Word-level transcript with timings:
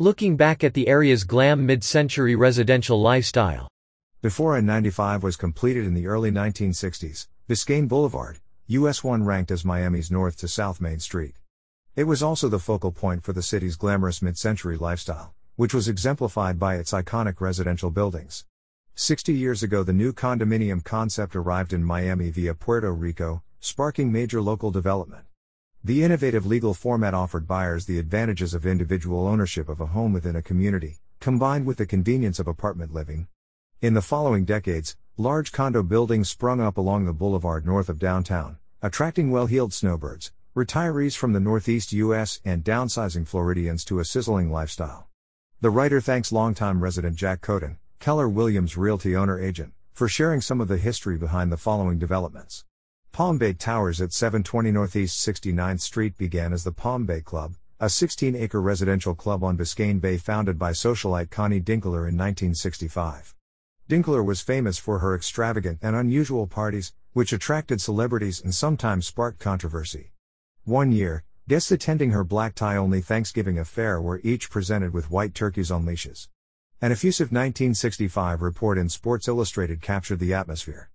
Looking 0.00 0.36
back 0.36 0.64
at 0.64 0.74
the 0.74 0.88
area's 0.88 1.22
glam 1.22 1.66
mid-century 1.66 2.34
residential 2.34 3.00
lifestyle. 3.00 3.68
Before 4.22 4.56
I-95 4.56 5.22
was 5.22 5.36
completed 5.36 5.86
in 5.86 5.94
the 5.94 6.08
early 6.08 6.32
1960s, 6.32 7.28
Biscayne 7.48 7.86
Boulevard, 7.86 8.40
US 8.66 9.04
1 9.04 9.22
ranked 9.22 9.52
as 9.52 9.64
Miami's 9.64 10.10
north 10.10 10.36
to 10.38 10.48
south 10.48 10.80
main 10.80 10.98
street. 10.98 11.36
It 11.94 12.08
was 12.08 12.24
also 12.24 12.48
the 12.48 12.58
focal 12.58 12.90
point 12.90 13.22
for 13.22 13.32
the 13.32 13.40
city's 13.40 13.76
glamorous 13.76 14.20
mid-century 14.20 14.76
lifestyle, 14.76 15.32
which 15.54 15.72
was 15.72 15.86
exemplified 15.86 16.58
by 16.58 16.74
its 16.74 16.90
iconic 16.90 17.40
residential 17.40 17.90
buildings. 17.90 18.44
60 18.96 19.32
years 19.32 19.62
ago 19.62 19.84
the 19.84 19.92
new 19.92 20.12
condominium 20.12 20.82
concept 20.82 21.36
arrived 21.36 21.72
in 21.72 21.84
Miami 21.84 22.30
via 22.30 22.54
Puerto 22.54 22.92
Rico, 22.92 23.44
sparking 23.60 24.10
major 24.10 24.42
local 24.42 24.72
development. 24.72 25.26
The 25.86 26.02
innovative 26.02 26.46
legal 26.46 26.72
format 26.72 27.12
offered 27.12 27.46
buyers 27.46 27.84
the 27.84 27.98
advantages 27.98 28.54
of 28.54 28.64
individual 28.64 29.28
ownership 29.28 29.68
of 29.68 29.82
a 29.82 29.86
home 29.88 30.14
within 30.14 30.34
a 30.34 30.40
community, 30.40 31.00
combined 31.20 31.66
with 31.66 31.76
the 31.76 31.84
convenience 31.84 32.38
of 32.38 32.48
apartment 32.48 32.94
living. 32.94 33.28
In 33.82 33.92
the 33.92 34.00
following 34.00 34.46
decades, 34.46 34.96
large 35.18 35.52
condo 35.52 35.82
buildings 35.82 36.30
sprung 36.30 36.58
up 36.58 36.78
along 36.78 37.04
the 37.04 37.12
boulevard 37.12 37.66
north 37.66 37.90
of 37.90 37.98
downtown, 37.98 38.56
attracting 38.80 39.30
well 39.30 39.44
heeled 39.44 39.74
snowbirds, 39.74 40.32
retirees 40.56 41.18
from 41.18 41.34
the 41.34 41.38
Northeast 41.40 41.92
U.S., 41.92 42.40
and 42.46 42.64
downsizing 42.64 43.28
Floridians 43.28 43.84
to 43.84 43.98
a 43.98 44.06
sizzling 44.06 44.50
lifestyle. 44.50 45.08
The 45.60 45.68
writer 45.68 46.00
thanks 46.00 46.32
longtime 46.32 46.82
resident 46.82 47.16
Jack 47.16 47.42
Coden, 47.42 47.76
Keller 48.00 48.26
Williams 48.26 48.78
Realty 48.78 49.14
owner 49.14 49.38
agent, 49.38 49.74
for 49.92 50.08
sharing 50.08 50.40
some 50.40 50.62
of 50.62 50.68
the 50.68 50.78
history 50.78 51.18
behind 51.18 51.52
the 51.52 51.58
following 51.58 51.98
developments. 51.98 52.64
Palm 53.14 53.38
Bay 53.38 53.52
Towers 53.52 54.00
at 54.00 54.12
720 54.12 54.72
Northeast 54.72 55.24
69th 55.24 55.80
Street 55.80 56.18
began 56.18 56.52
as 56.52 56.64
the 56.64 56.72
Palm 56.72 57.06
Bay 57.06 57.20
Club, 57.20 57.54
a 57.78 57.88
16 57.88 58.34
acre 58.34 58.60
residential 58.60 59.14
club 59.14 59.44
on 59.44 59.56
Biscayne 59.56 60.00
Bay 60.00 60.16
founded 60.16 60.58
by 60.58 60.72
socialite 60.72 61.30
Connie 61.30 61.60
Dinkler 61.60 62.08
in 62.08 62.18
1965. 62.18 63.36
Dinkler 63.88 64.26
was 64.26 64.40
famous 64.40 64.78
for 64.78 64.98
her 64.98 65.14
extravagant 65.14 65.78
and 65.80 65.94
unusual 65.94 66.48
parties, 66.48 66.92
which 67.12 67.32
attracted 67.32 67.80
celebrities 67.80 68.42
and 68.42 68.52
sometimes 68.52 69.06
sparked 69.06 69.38
controversy. 69.38 70.10
One 70.64 70.90
year, 70.90 71.22
guests 71.48 71.70
attending 71.70 72.10
her 72.10 72.24
black 72.24 72.56
tie 72.56 72.74
only 72.74 73.00
Thanksgiving 73.00 73.60
affair 73.60 74.00
were 74.00 74.20
each 74.24 74.50
presented 74.50 74.92
with 74.92 75.12
white 75.12 75.36
turkeys 75.36 75.70
on 75.70 75.86
leashes. 75.86 76.28
An 76.82 76.90
effusive 76.90 77.26
1965 77.26 78.42
report 78.42 78.76
in 78.76 78.88
Sports 78.88 79.28
Illustrated 79.28 79.80
captured 79.80 80.18
the 80.18 80.34
atmosphere. 80.34 80.90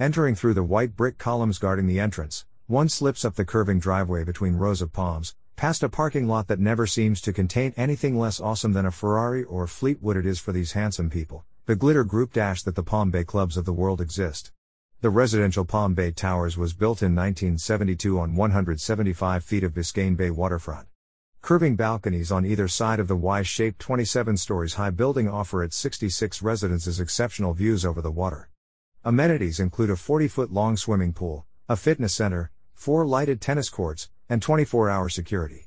Entering 0.00 0.34
through 0.34 0.54
the 0.54 0.62
white 0.62 0.96
brick 0.96 1.18
columns 1.18 1.58
guarding 1.58 1.86
the 1.86 2.00
entrance, 2.00 2.46
one 2.66 2.88
slips 2.88 3.24
up 3.24 3.34
the 3.34 3.44
curving 3.44 3.78
driveway 3.78 4.24
between 4.24 4.56
rows 4.56 4.80
of 4.80 4.92
palms, 4.92 5.34
past 5.54 5.82
a 5.82 5.88
parking 5.88 6.26
lot 6.26 6.48
that 6.48 6.58
never 6.58 6.86
seems 6.86 7.20
to 7.20 7.32
contain 7.32 7.74
anything 7.76 8.18
less 8.18 8.40
awesome 8.40 8.72
than 8.72 8.86
a 8.86 8.90
Ferrari 8.90 9.44
or 9.44 9.66
Fleetwood 9.66 10.16
it 10.16 10.26
is 10.26 10.40
for 10.40 10.50
these 10.50 10.72
handsome 10.72 11.10
people, 11.10 11.44
the 11.66 11.76
glitter 11.76 12.04
group 12.04 12.32
dash 12.32 12.62
that 12.62 12.74
the 12.74 12.82
Palm 12.82 13.10
Bay 13.10 13.22
clubs 13.22 13.56
of 13.56 13.66
the 13.66 13.72
world 13.72 14.00
exist. 14.00 14.50
The 15.02 15.10
residential 15.10 15.64
Palm 15.64 15.94
Bay 15.94 16.10
Towers 16.10 16.56
was 16.56 16.72
built 16.72 17.02
in 17.02 17.14
1972 17.14 18.18
on 18.18 18.34
175 18.34 19.44
feet 19.44 19.62
of 19.62 19.74
Biscayne 19.74 20.16
Bay 20.16 20.30
waterfront. 20.30 20.88
Curving 21.42 21.76
balconies 21.76 22.32
on 22.32 22.46
either 22.46 22.66
side 22.66 22.98
of 22.98 23.08
the 23.08 23.16
Y-shaped 23.16 23.78
27 23.78 24.36
stories 24.36 24.74
high 24.74 24.90
building 24.90 25.28
offer 25.28 25.62
its 25.62 25.76
66 25.76 26.40
residences 26.40 26.98
exceptional 26.98 27.52
views 27.52 27.84
over 27.84 28.00
the 28.00 28.10
water. 28.10 28.48
Amenities 29.04 29.58
include 29.58 29.90
a 29.90 29.96
40 29.96 30.28
foot 30.28 30.52
long 30.52 30.76
swimming 30.76 31.12
pool, 31.12 31.44
a 31.68 31.74
fitness 31.74 32.14
center, 32.14 32.52
four 32.72 33.04
lighted 33.04 33.40
tennis 33.40 33.68
courts, 33.68 34.08
and 34.28 34.40
24 34.40 34.88
hour 34.90 35.08
security. 35.08 35.66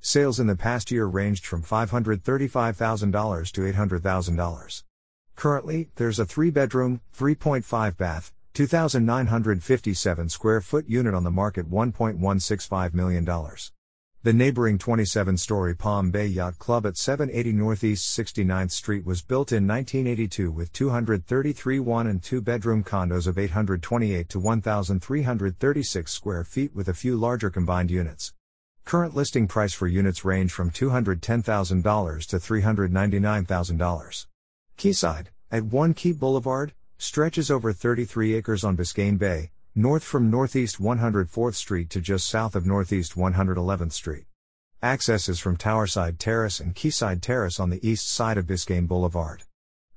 Sales 0.00 0.38
in 0.38 0.48
the 0.48 0.54
past 0.54 0.90
year 0.90 1.06
ranged 1.06 1.46
from 1.46 1.62
$535,000 1.62 3.52
to 3.52 3.60
$800,000. 3.62 4.82
Currently, 5.34 5.88
there's 5.94 6.18
a 6.18 6.26
3 6.26 6.50
bedroom, 6.50 7.00
3.5 7.16 7.96
bath, 7.96 8.34
2,957 8.52 10.28
square 10.28 10.60
foot 10.60 10.86
unit 10.86 11.14
on 11.14 11.24
the 11.24 11.30
market 11.30 11.70
$1.165 11.70 12.92
million. 12.92 13.24
The 14.24 14.32
neighboring 14.32 14.78
27 14.78 15.36
story 15.36 15.76
Palm 15.76 16.10
Bay 16.10 16.24
Yacht 16.24 16.58
Club 16.58 16.86
at 16.86 16.96
780 16.96 17.52
Northeast 17.52 18.18
69th 18.18 18.70
Street 18.70 19.04
was 19.04 19.20
built 19.20 19.52
in 19.52 19.68
1982 19.68 20.50
with 20.50 20.72
233 20.72 21.78
one 21.80 22.06
and 22.06 22.22
two 22.22 22.40
bedroom 22.40 22.82
condos 22.82 23.26
of 23.26 23.36
828 23.36 24.26
to 24.30 24.40
1,336 24.40 26.10
square 26.10 26.42
feet 26.42 26.74
with 26.74 26.88
a 26.88 26.94
few 26.94 27.16
larger 27.16 27.50
combined 27.50 27.90
units. 27.90 28.32
Current 28.86 29.14
listing 29.14 29.46
price 29.46 29.74
for 29.74 29.86
units 29.86 30.24
range 30.24 30.52
from 30.52 30.70
$210,000 30.70 32.26
to 32.26 32.36
$399,000. 32.38 34.26
Quayside, 34.78 35.28
at 35.50 35.64
1 35.64 35.92
Key 35.92 36.12
Boulevard, 36.12 36.72
stretches 36.96 37.50
over 37.50 37.74
33 37.74 38.36
acres 38.36 38.64
on 38.64 38.74
Biscayne 38.74 39.18
Bay, 39.18 39.50
north 39.76 40.04
from 40.04 40.30
Northeast 40.30 40.80
104th 40.80 41.54
Street 41.54 41.90
to 41.90 42.00
just 42.00 42.28
south 42.28 42.54
of 42.54 42.64
Northeast 42.64 43.16
111th 43.16 43.90
Street. 43.90 44.26
Access 44.80 45.28
is 45.28 45.40
from 45.40 45.56
Towerside 45.56 46.16
Terrace 46.16 46.60
and 46.60 46.76
Quayside 46.76 47.20
Terrace 47.20 47.58
on 47.58 47.70
the 47.70 47.84
east 47.84 48.08
side 48.08 48.38
of 48.38 48.46
Biscayne 48.46 48.86
Boulevard. 48.86 49.42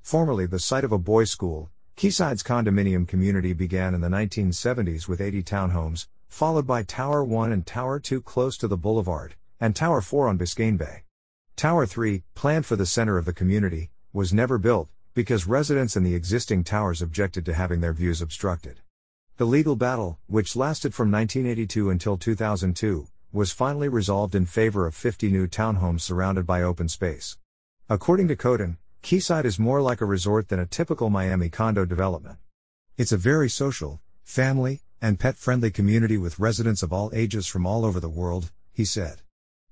Formerly 0.01 0.47
the 0.47 0.57
site 0.57 0.83
of 0.83 0.91
a 0.91 0.97
boys' 0.97 1.29
school, 1.29 1.69
Quayside's 1.95 2.41
condominium 2.41 3.07
community 3.07 3.53
began 3.53 3.93
in 3.93 4.01
the 4.01 4.07
1970s 4.07 5.07
with 5.07 5.21
80 5.21 5.43
townhomes, 5.43 6.07
followed 6.27 6.65
by 6.65 6.81
Tower 6.81 7.23
1 7.23 7.51
and 7.51 7.63
Tower 7.63 7.99
2 7.99 8.23
close 8.23 8.57
to 8.57 8.67
the 8.67 8.77
boulevard, 8.77 9.35
and 9.59 9.75
Tower 9.75 10.01
4 10.01 10.27
on 10.27 10.39
Biscayne 10.39 10.79
Bay. 10.79 11.03
Tower 11.55 11.85
3, 11.85 12.23
planned 12.33 12.65
for 12.65 12.75
the 12.75 12.87
center 12.87 13.19
of 13.19 13.25
the 13.25 13.33
community, 13.33 13.91
was 14.11 14.33
never 14.33 14.57
built, 14.57 14.89
because 15.13 15.45
residents 15.45 15.95
in 15.95 16.01
the 16.01 16.15
existing 16.15 16.63
towers 16.63 17.03
objected 17.03 17.45
to 17.45 17.53
having 17.53 17.81
their 17.81 17.93
views 17.93 18.23
obstructed. 18.23 18.81
The 19.37 19.45
legal 19.45 19.75
battle, 19.75 20.17
which 20.25 20.55
lasted 20.55 20.95
from 20.95 21.11
1982 21.11 21.91
until 21.91 22.17
2002, 22.17 23.07
was 23.31 23.51
finally 23.51 23.87
resolved 23.87 24.33
in 24.33 24.47
favor 24.47 24.87
of 24.87 24.95
50 24.95 25.29
new 25.29 25.45
townhomes 25.45 26.01
surrounded 26.01 26.47
by 26.47 26.63
open 26.63 26.89
space. 26.89 27.37
According 27.87 28.29
to 28.29 28.35
Coden, 28.35 28.77
Quayside 29.03 29.45
is 29.45 29.59
more 29.59 29.79
like 29.79 30.01
a 30.01 30.05
resort 30.05 30.47
than 30.47 30.59
a 30.59 30.65
typical 30.65 31.11
Miami 31.11 31.49
condo 31.49 31.85
development. 31.85 32.39
It's 32.97 33.11
a 33.11 33.17
very 33.17 33.47
social, 33.47 34.01
family, 34.23 34.81
and 35.03 35.19
pet 35.19 35.37
friendly 35.37 35.69
community 35.69 36.17
with 36.17 36.39
residents 36.39 36.81
of 36.81 36.91
all 36.91 37.11
ages 37.13 37.45
from 37.45 37.67
all 37.67 37.85
over 37.85 37.99
the 37.99 38.09
world, 38.09 38.51
he 38.73 38.85
said. 38.85 39.21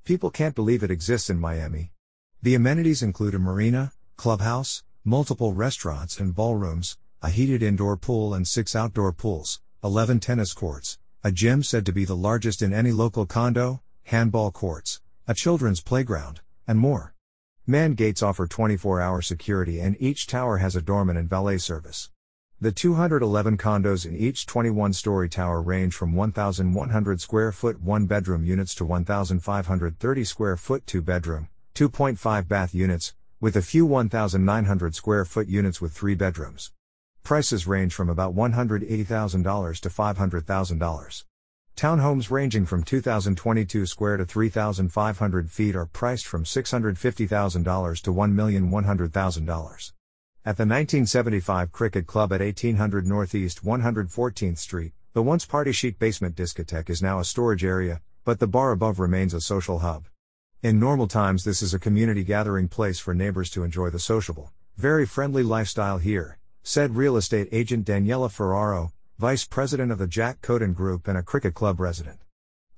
People 0.04 0.30
can't 0.30 0.54
believe 0.54 0.84
it 0.84 0.92
exists 0.92 1.28
in 1.28 1.40
Miami. 1.40 1.92
The 2.40 2.54
amenities 2.54 3.02
include 3.02 3.34
a 3.34 3.40
marina, 3.40 3.94
clubhouse, 4.16 4.84
multiple 5.04 5.54
restaurants 5.54 6.20
and 6.20 6.36
ballrooms, 6.36 7.00
a 7.26 7.30
heated 7.30 7.64
indoor 7.64 7.98
pool 7.98 8.36
and 8.36 8.48
six 8.48 8.76
outdoor 8.76 9.12
pools, 9.12 9.60
11 9.84 10.20
tennis 10.20 10.54
courts, 10.54 11.00
a 11.24 11.32
gym 11.32 11.64
said 11.64 11.84
to 11.84 11.92
be 11.92 12.06
the 12.06 12.16
largest 12.16 12.62
in 12.62 12.72
any 12.72 12.92
local 12.92 13.26
condo, 13.26 13.82
handball 14.04 14.52
courts, 14.52 15.02
a 15.28 15.34
children's 15.34 15.82
playground, 15.82 16.42
and 16.68 16.78
more. 16.78 17.16
Man 17.66 17.96
gates 17.96 18.22
offer 18.22 18.46
24 18.46 19.02
hour 19.02 19.24
security 19.24 19.80
and 19.80 19.98
each 20.00 20.28
tower 20.28 20.58
has 20.58 20.76
a 20.76 20.84
doorman 20.84 21.18
and 21.18 21.28
valet 21.28 21.58
service. 21.58 22.12
The 22.62 22.72
211 22.72 23.58
condos 23.58 24.06
in 24.06 24.16
each 24.16 24.46
21 24.46 24.94
story 24.94 25.28
tower 25.28 25.64
range 25.64 25.96
from 25.96 26.14
1,100 26.14 27.22
square 27.22 27.52
foot 27.52 27.82
one 27.82 28.06
bedroom 28.06 28.46
units 28.46 28.76
to 28.76 28.86
1,530 28.86 30.24
square 30.24 30.58
foot 30.58 30.86
two 30.86 31.02
bedroom, 31.02 31.50
2.5 31.74 32.48
bath 32.48 32.76
units, 32.76 33.16
with 33.42 33.56
a 33.56 33.64
few 33.64 33.84
1,900 33.88 34.94
square 34.94 35.26
foot 35.26 35.48
units 35.48 35.82
with 35.82 35.92
three 35.92 36.14
bedrooms. 36.14 36.72
Prices 37.26 37.66
range 37.66 37.92
from 37.92 38.08
about 38.08 38.36
$180,000 38.36 39.80
to 39.80 39.90
$500,000. 39.90 41.24
Townhomes 41.76 42.30
ranging 42.30 42.68
from 42.68 42.84
2,022 42.84 43.88
square 43.88 44.18
to 44.18 44.26
3,500 44.26 45.50
feet 45.50 45.76
are 45.76 45.88
priced 45.88 46.28
from 46.28 46.44
$650,000 46.44 48.02
to 48.04 48.14
$1,100,000. 48.14 49.92
At 50.46 50.58
the 50.58 50.68
1975 50.68 51.72
Cricket 51.72 52.06
Club 52.06 52.32
at 52.32 52.42
1800 52.42 53.08
Northeast 53.08 53.66
114th 53.66 54.60
Street, 54.60 54.94
the 55.14 55.24
once 55.24 55.48
party 55.48 55.72
chic 55.72 55.98
basement 55.98 56.36
discotheque 56.36 56.92
is 56.92 57.02
now 57.02 57.20
a 57.20 57.26
storage 57.26 57.66
area, 57.66 58.02
but 58.24 58.38
the 58.38 58.46
bar 58.46 58.70
above 58.70 59.00
remains 59.00 59.34
a 59.34 59.42
social 59.42 59.80
hub. 59.80 60.06
In 60.62 60.80
normal 60.80 61.08
times, 61.08 61.44
this 61.44 61.64
is 61.64 61.74
a 61.74 61.80
community 61.80 62.24
gathering 62.24 62.68
place 62.68 63.00
for 63.00 63.16
neighbors 63.16 63.50
to 63.50 63.64
enjoy 63.64 63.90
the 63.90 63.98
sociable, 63.98 64.54
very 64.78 65.08
friendly 65.08 65.42
lifestyle 65.42 65.98
here, 65.98 66.38
said 66.68 66.96
real 66.96 67.16
estate 67.16 67.48
agent 67.52 67.86
Daniela 67.86 68.30
Ferraro, 68.30 68.92
vice 69.20 69.46
president 69.46 69.92
of 69.92 70.00
the 70.00 70.08
Jack 70.08 70.42
Coden 70.42 70.74
Group 70.74 71.08
and 71.08 71.16
a 71.16 71.22
cricket 71.22 71.54
club 71.54 71.80
resident. 71.80 72.18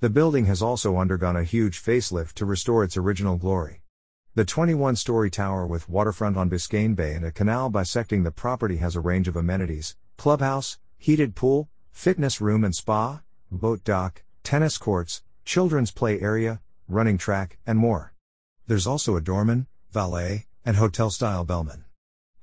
The 0.02 0.10
building 0.10 0.44
has 0.48 0.62
also 0.62 0.98
undergone 0.98 1.38
a 1.38 1.46
huge 1.46 1.82
facelift 1.82 2.34
to 2.34 2.46
restore 2.46 2.84
its 2.84 2.98
original 2.98 3.38
glory. 3.38 3.84
The 4.36 4.44
21 4.44 4.98
story 4.98 5.32
tower 5.32 5.66
with 5.66 5.88
waterfront 5.88 6.36
on 6.36 6.50
Biscayne 6.50 6.98
Bay 6.98 7.14
and 7.14 7.24
a 7.24 7.32
canal 7.32 7.70
bisecting 7.70 8.24
the 8.24 8.32
property 8.32 8.76
has 8.76 8.98
a 8.98 9.00
range 9.00 9.30
of 9.30 9.38
amenities 9.38 9.96
clubhouse, 10.18 10.80
heated 10.98 11.34
pool, 11.34 11.70
fitness 11.94 12.42
room 12.42 12.66
and 12.66 12.76
spa, 12.76 13.22
boat 13.50 13.86
dock, 13.86 14.22
tennis 14.44 14.78
courts, 14.78 15.24
children's 15.46 15.92
play 15.92 16.20
area, 16.20 16.60
running 16.90 17.18
track, 17.18 17.58
and 17.66 17.80
more. 17.80 18.14
There's 18.68 18.86
also 18.86 19.16
a 19.16 19.22
doorman, 19.22 19.68
valet, 19.92 20.46
and 20.66 20.76
hotel 20.76 21.10
style 21.10 21.46
bellman. 21.46 21.86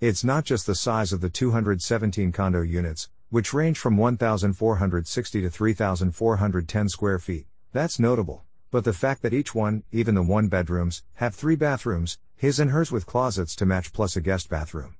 It's 0.06 0.22
not 0.22 0.44
just 0.44 0.66
the 0.66 0.74
size 0.74 1.14
of 1.14 1.22
the 1.22 1.30
217 1.30 2.30
condo 2.30 2.60
units, 2.60 3.08
which 3.30 3.54
range 3.54 3.78
from 3.78 3.96
1,460 3.96 5.40
to 5.40 5.48
3,410 5.48 6.88
square 6.90 7.18
feet, 7.18 7.46
that's 7.72 7.98
notable, 7.98 8.44
but 8.70 8.84
the 8.84 8.92
fact 8.92 9.22
that 9.22 9.32
each 9.32 9.54
one, 9.54 9.82
even 9.92 10.14
the 10.14 10.22
one 10.22 10.48
bedrooms, 10.48 11.02
have 11.14 11.34
three 11.34 11.56
bathrooms, 11.56 12.18
his 12.36 12.60
and 12.60 12.70
hers 12.70 12.92
with 12.92 13.06
closets 13.06 13.56
to 13.56 13.64
match 13.64 13.94
plus 13.94 14.14
a 14.14 14.20
guest 14.20 14.50
bathroom. 14.50 14.96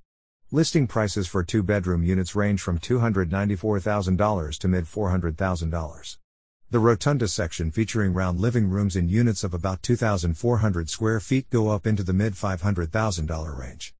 Listing 0.51 0.87
prices 0.87 1.27
for 1.27 1.45
two 1.45 1.63
bedroom 1.63 2.03
units 2.03 2.35
range 2.35 2.63
from 2.63 2.79
$294,000 2.79 4.59
to 4.59 4.69
mid 4.69 4.85
$400,000. 4.87 6.17
The 6.71 6.79
rotunda 6.79 7.29
section 7.29 7.71
featuring 7.71 8.15
round 8.15 8.41
living 8.41 8.71
rooms 8.71 8.97
in 8.97 9.11
units 9.11 9.45
of 9.45 9.53
about 9.53 9.83
2,400 9.83 10.89
square 10.89 11.21
feet 11.21 11.51
go 11.51 11.69
up 11.69 11.87
into 11.87 12.03
the 12.03 12.15
mid 12.15 12.33
$500,000 12.33 13.59
range. 13.59 13.95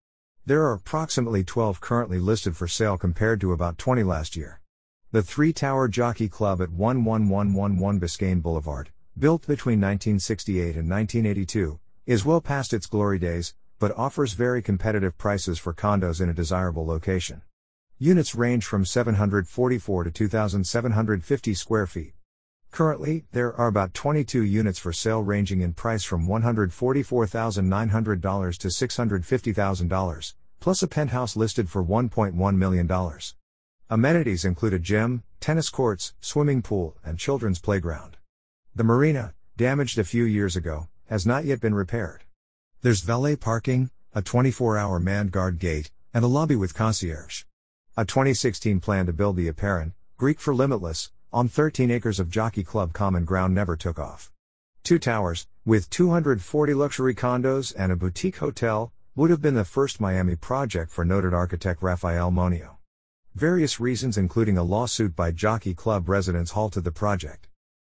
There 0.47 0.65
are 0.65 0.75
approximately 0.75 1.43
12 1.43 1.81
currently 1.81 2.19
listed 2.19 2.55
for 2.55 2.69
sale 2.69 2.99
compared 2.99 3.41
to 3.41 3.53
about 3.53 3.79
20 3.79 4.03
last 4.03 4.37
year. 4.37 4.61
The 5.11 5.23
three 5.23 5.55
tower 5.55 5.89
jockey 5.89 6.29
club 6.29 6.61
at 6.61 6.69
11111 6.69 7.99
Biscayne 7.99 8.43
Boulevard, 8.43 8.91
built 9.19 9.47
between 9.47 9.81
1968 9.81 10.77
and 10.77 10.91
1982, 10.91 11.81
is 12.05 12.27
well 12.27 12.43
past 12.43 12.75
its 12.75 12.85
glory 12.85 13.19
days, 13.19 13.55
but 13.79 13.97
offers 13.97 14.35
very 14.35 14.61
competitive 14.61 15.17
prices 15.17 15.59
for 15.59 15.73
condos 15.73 16.21
in 16.21 16.29
a 16.29 16.35
desirable 16.35 16.85
location. 16.85 17.41
Units 17.99 18.35
range 18.35 18.67
from 18.67 18.85
744 18.85 20.05
to 20.05 20.11
2,750 20.11 21.55
square 21.55 21.87
feet. 21.87 22.13
Currently, 22.75 23.25
there 23.31 23.55
are 23.55 23.69
about 23.69 23.95
22 23.95 24.43
units 24.43 24.81
for 24.81 24.93
sale 24.93 25.23
ranging 25.23 25.61
in 25.61 25.75
price 25.75 26.03
from 26.03 26.27
$144,900 26.27 28.59
to 28.59 28.69
$650,000, 28.69 30.35
plus 30.59 30.83
a 30.83 30.89
penthouse 30.89 31.37
listed 31.37 31.71
for 31.71 31.85
$1.1 31.85 32.57
million. 32.57 32.91
Amenities 33.89 34.45
include 34.45 34.73
a 34.73 34.81
gym, 34.81 35.23
tennis 35.39 35.71
courts, 35.71 36.15
swimming 36.21 36.63
pool, 36.63 36.97
and 37.05 37.17
children's 37.17 37.61
playground. 37.61 38.17
The 38.75 38.83
marina, 38.83 39.35
damaged 39.57 40.01
a 40.01 40.03
few 40.03 40.25
years 40.25 40.57
ago, 40.57 40.89
has 41.09 41.25
not 41.25 41.45
yet 41.45 41.61
been 41.61 41.77
repaired. 41.77 42.25
There's 42.83 43.03
valet 43.03 43.37
parking, 43.37 43.91
a 44.17 44.21
24 44.21 44.77
hour 44.77 44.99
manned 44.99 45.31
guard 45.31 45.61
gate, 45.61 45.93
and 46.13 46.25
a 46.25 46.27
lobby 46.27 46.57
with 46.57 46.75
concierge. 46.75 47.45
A 47.97 48.05
2016 48.05 48.81
plan 48.81 49.07
to 49.07 49.13
build 49.13 49.37
the 49.37 49.49
Apeiron, 49.49 49.93
Greek 50.17 50.41
for 50.41 50.53
limitless, 50.53 51.13
on 51.35 51.49
13 51.49 51.91
acres 51.91 52.21
of 52.21 52.31
Jockey 52.31 52.63
Club 52.63 52.93
common 52.93 53.25
ground 53.25 53.53
never 53.53 53.75
took 53.75 53.99
off. 53.99 54.31
Two 54.85 55.01
towers, 55.01 55.49
with 55.67 55.91
240 55.91 56.75
luxury 56.75 57.13
condos 57.13 57.75
and 57.77 57.91
a 57.91 57.97
boutique 57.97 58.37
hotel, 58.37 58.93
would 59.17 59.31
have 59.31 59.43
been 59.43 59.55
the 59.55 59.65
first 59.65 60.01
Miami 60.01 60.37
project 60.37 60.93
for 60.93 61.05
noted 61.05 61.35
architect 61.35 61.83
Rafael 61.83 62.31
Moneo. 62.31 62.79
Various 63.35 63.81
reasons, 63.81 64.17
including 64.17 64.57
a 64.57 64.63
lawsuit 64.63 65.17
by 65.17 65.33
Jockey 65.33 65.75
Club 65.75 66.09
residents, 66.09 66.53
halted 66.53 66.85
the 66.85 66.93
project. 66.93 67.49